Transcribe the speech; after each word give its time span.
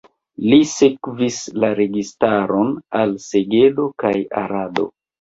Li 0.53 0.57
sekvis 0.71 1.37
la 1.65 1.69
registaron 1.81 2.75
al 3.03 3.17
Segedo 3.29 3.91
kaj 4.07 4.19
Arado. 4.47 4.93